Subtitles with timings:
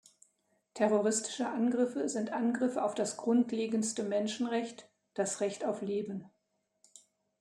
[0.73, 6.27] Terroristische Angriffe sind Angriffe auf das grundlegendste Menschenrecht das Recht auf Leben.